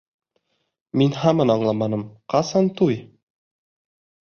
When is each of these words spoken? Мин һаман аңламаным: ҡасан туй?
Мин 1.01 1.13
һаман 1.25 1.53
аңламаным: 1.57 2.07
ҡасан 2.35 2.73
туй? 2.83 2.99